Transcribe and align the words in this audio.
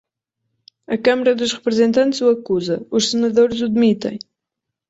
A 0.95 0.97
Câmara 1.05 1.35
dos 1.39 1.51
Representantes 1.57 2.21
o 2.25 2.27
acusa, 2.35 2.77
os 2.97 3.07
senadores 3.11 3.61
o 3.61 3.69
demitem. 3.75 4.17